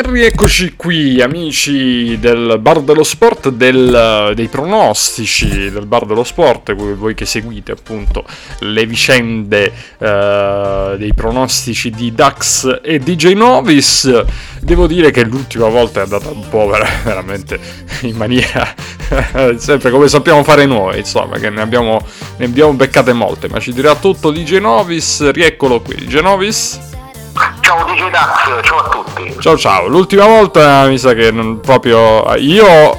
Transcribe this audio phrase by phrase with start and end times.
[0.00, 6.74] E rieccoci qui, amici del Bar dello Sport, del, dei pronostici del Bar dello Sport,
[6.74, 8.24] voi che seguite appunto
[8.60, 14.24] le vicende uh, dei pronostici di Dax e DJ Novis.
[14.62, 16.70] Devo dire che l'ultima volta è andata un po'
[17.04, 17.60] veramente
[18.00, 18.74] in maniera
[19.58, 22.02] sempre come sappiamo fare noi, insomma, che ne abbiamo,
[22.38, 26.88] ne abbiamo beccate molte, ma ci dirà tutto DJ Novis, rieccolo qui, DJ Novis.
[27.70, 29.36] Ciao DJ Dax, ciao a tutti.
[29.38, 32.98] Ciao ciao, l'ultima volta mi sa che non proprio io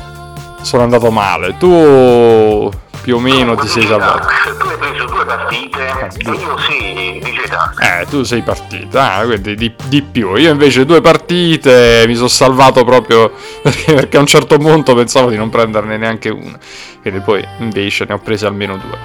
[0.61, 2.71] sono andato male, tu
[3.01, 4.27] più o meno ti sei salvato.
[4.59, 7.79] Tu hai preso due partite e io sì, DJ Dax.
[7.79, 10.35] Eh, tu sei partita, ah, quindi di, di, più.
[10.35, 13.29] Io invece due partite mi sono salvato proprio
[13.61, 16.57] perché, perché, a un certo punto pensavo di non prenderne neanche una.
[17.01, 18.97] Quindi poi invece ne ho prese almeno due.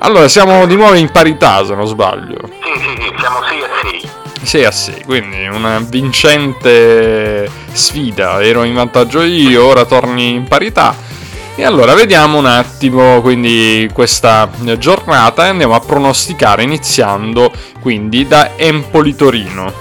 [0.00, 2.40] Allora, siamo di nuovo in parità se non sbaglio.
[2.62, 4.23] Sì, sì, sì, siamo 6 a 6.
[4.42, 8.42] 6 a 6, quindi una vincente sfida.
[8.42, 10.94] Ero in vantaggio io, ora torni in parità.
[11.56, 18.56] E allora vediamo un attimo quindi questa giornata e andiamo a pronosticare iniziando quindi da
[18.56, 19.72] Empoli Torino.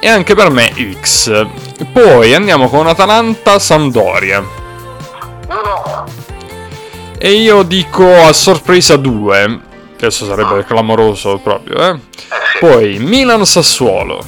[0.00, 1.46] E anche per me X.
[1.92, 4.42] Poi andiamo con Atalanta Sampdoria.
[5.48, 6.04] 1.
[7.18, 9.65] E io dico a sorpresa 2.
[9.98, 11.90] Questo sarebbe clamoroso proprio, eh?
[11.90, 11.98] Eh
[12.52, 12.58] sì.
[12.60, 14.22] Poi Milan Sassuolo.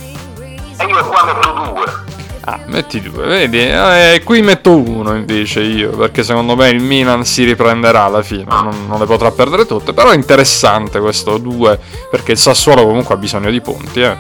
[0.79, 2.07] E io qua metto 2.
[2.49, 3.59] Ah, metti due, vedi?
[3.61, 8.47] Eh, qui metto uno invece io, perché secondo me il Milan si riprenderà alla fine,
[8.47, 11.79] non, non le potrà perdere tutte, però è interessante questo 2,
[12.11, 14.17] perché il Sassuolo comunque ha bisogno di punti, eh.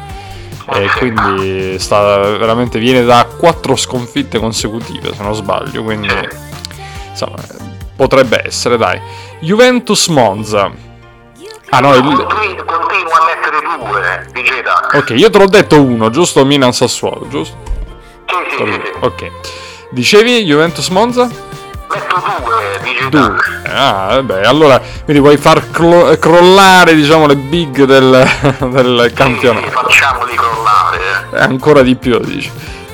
[0.70, 6.08] E quindi sta, veramente viene da quattro sconfitte consecutive, se non sbaglio, quindi
[7.08, 7.38] insomma,
[7.96, 9.00] potrebbe essere, dai.
[9.40, 10.70] Juventus Monza.
[11.70, 12.02] Ah no, il...
[12.02, 13.58] Continu- Continua a mettere
[14.32, 14.94] 2, DJ Dax.
[14.94, 16.44] Ok, io te l'ho detto uno, giusto?
[16.44, 17.56] Milan Sassuolo, giusto?
[18.26, 18.92] Sì, sì, sì, sì.
[19.00, 19.30] Ok.
[19.90, 21.24] Dicevi Juventus Monza?
[21.26, 23.20] Metto 2, DJ Due.
[23.20, 23.72] Dax.
[23.72, 28.26] Ah, vabbè, allora quindi vuoi far clo- crollare, diciamo, le big del,
[28.70, 29.68] del Sì, campionato.
[29.70, 30.98] facciamoli crollare.
[31.34, 32.50] Eh, ancora di più, dici.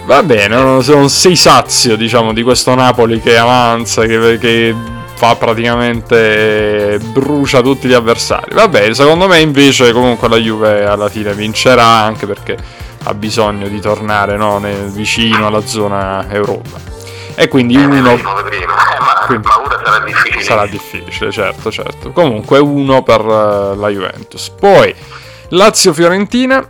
[0.07, 4.75] Va bene, non, non sei sazio, diciamo, di questo Napoli che avanza, che, che
[5.17, 8.55] fa praticamente brucia tutti gli avversari.
[8.55, 12.57] Va bene, secondo me invece comunque la Juve alla fine vincerà anche perché
[13.05, 16.93] ha bisogno di tornare no, nel- vicino alla zona Europa.
[17.37, 18.73] E quindi uno Vedremo, vedremo.
[18.73, 20.43] Eh, Quindi- sarà difficile.
[20.43, 22.11] sarà difficile, certo, certo.
[22.13, 24.51] Comunque uno per eh, la Juventus.
[24.51, 24.95] Poi
[25.49, 26.67] Lazio-Fiorentina,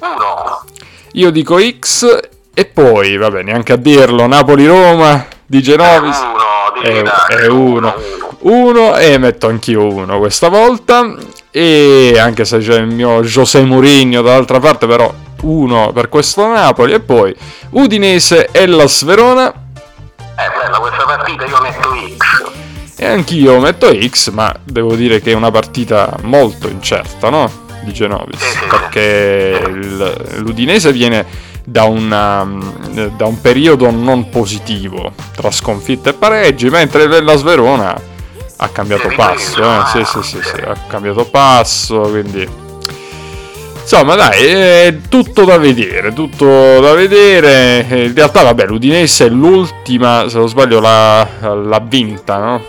[0.00, 0.64] 1.
[1.12, 2.18] io dico X
[2.52, 6.18] e poi, vabbè, neanche a dirlo, Napoli-Roma di Genovis.
[6.18, 6.32] 1,
[6.80, 7.02] È,
[7.42, 7.94] è uno.
[8.40, 11.14] Uno e metto anch'io uno questa volta.
[11.50, 15.12] E anche se c'è il mio José Mourinho dall'altra parte, però
[15.42, 16.92] uno per questo Napoli.
[16.92, 17.34] E poi
[17.70, 19.48] Udinese e la Sverona.
[19.50, 22.50] Eh, bella questa partita, io metto X.
[22.96, 27.50] E anch'io metto X, ma devo dire che è una partita molto incerta, no?
[27.82, 28.38] Di Genovis.
[28.38, 29.60] Sì, sì, Perché
[30.36, 31.26] l'Udinese viene
[31.64, 32.46] da, una-
[33.16, 38.00] da un periodo non positivo tra sconfitte e pareggi, mentre la Sverona
[38.56, 39.62] ha cambiato passo.
[39.62, 39.86] Eh?
[39.86, 42.60] Sì, sì, sì, sì, ha cambiato passo, quindi...
[43.82, 47.84] Insomma, dai, è tutto da vedere, tutto da vedere.
[47.88, 52.62] In realtà, vabbè, l'Udinese è l'ultima, se non sbaglio, l'ha, l'ha vinta, no?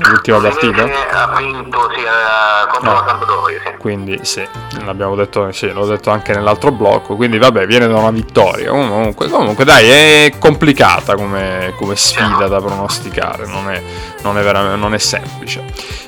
[0.00, 0.82] L'ultima partita.
[1.10, 2.94] Ha vinto sia contro No.
[3.00, 3.72] la Sampdoria, sì.
[3.78, 4.46] Quindi sì,
[4.84, 7.16] l'abbiamo detto, sì, l'ho detto anche nell'altro blocco.
[7.16, 8.70] Quindi vabbè, viene da una vittoria.
[8.70, 13.82] Comunque, comunque dai, è complicata come, come sfida da pronosticare, non è,
[14.22, 15.64] non, è veramente, non è semplice.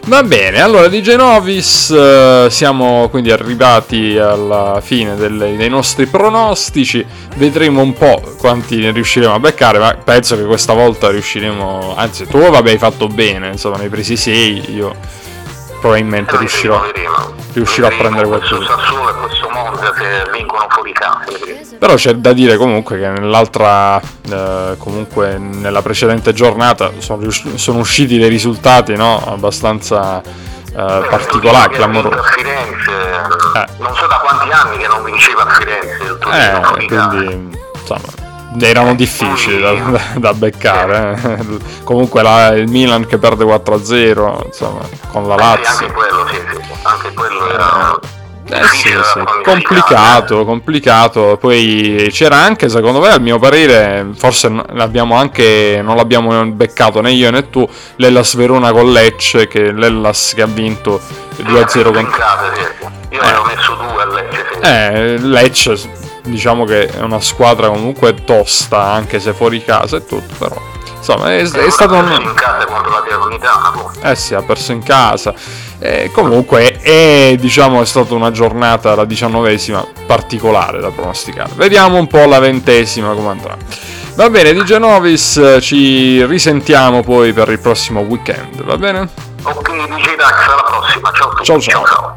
[0.07, 7.05] Va bene, allora di Genovis eh, siamo quindi arrivati alla fine delle- dei nostri pronostici.
[7.37, 11.95] Vedremo un po' quanti ne riusciremo a beccare, ma penso che questa volta riusciremo.
[11.97, 14.95] Anzi, tu vabbè hai fatto bene, insomma, ne hai presi 6, io
[15.81, 16.83] probabilmente Però riuscirò.
[17.53, 18.75] riuscirò a prendere qualcosa.
[21.79, 27.79] Però c'è da dire comunque che nell'altra, eh, comunque nella precedente giornata sono, rius- sono
[27.79, 29.23] usciti dei risultati no?
[29.25, 32.19] abbastanza eh, particolari, clamorosi.
[32.19, 32.91] a Firenze,
[33.55, 33.67] Eh.
[33.79, 38.27] non so da quanti anni che non vinceva a Firenze il Eh, quindi insomma
[38.61, 41.21] erano difficili da, da- da beccare.
[41.39, 41.45] eh.
[41.85, 45.87] comunque la- il Milan che perde 4-0, insomma, con la Sì, Lazio.
[45.87, 47.99] anche quello, sì, sì, anche quello era
[48.51, 49.43] Eh sì, da sì, quantificare.
[49.45, 51.37] complicato, complicato.
[51.39, 57.11] Poi c'era anche, secondo me, a mio parere, forse l'abbiamo anche, non l'abbiamo beccato né
[57.13, 60.99] io né tu, l'Ellas Verona con Lecce, che l'Ellas che ha vinto
[61.43, 62.11] 2-0 Sì, con...
[62.11, 62.87] sì.
[63.15, 63.27] Io Eh.
[63.27, 64.61] avevo messo due a Lecce, sì.
[64.61, 65.77] Eh, Lecce
[66.29, 70.61] diciamo che è una squadra comunque tosta, anche se fuori casa e tutto, però
[70.99, 72.11] insomma è, è stato un...
[72.21, 73.73] in casa contro la Diagonità
[74.03, 75.33] eh sì ha perso in casa
[75.79, 82.07] e comunque è diciamo è stata una giornata la diciannovesima particolare da pronosticare vediamo un
[82.09, 83.57] po' la ventesima come andrà
[84.17, 89.09] va bene di Genovis ci risentiamo poi per il prossimo weekend va bene?
[89.43, 91.45] ok DJ Dax alla prossima ciao a tutti.
[91.45, 91.85] Ciao, ciao.
[91.87, 92.15] ciao.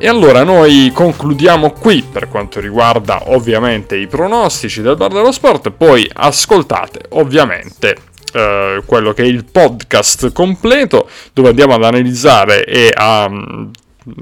[0.00, 5.70] E allora noi concludiamo qui per quanto riguarda ovviamente i pronostici del bar dello sport,
[5.72, 7.96] poi ascoltate ovviamente
[8.32, 13.70] eh, quello che è il podcast completo dove andiamo ad analizzare e a mm,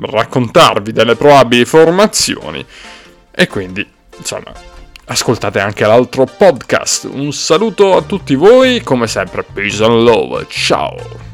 [0.00, 2.64] raccontarvi delle probabili formazioni
[3.30, 3.86] e quindi
[4.16, 4.52] insomma
[5.04, 7.04] ascoltate anche l'altro podcast.
[7.04, 11.25] Un saluto a tutti voi, come sempre, peace and love, ciao!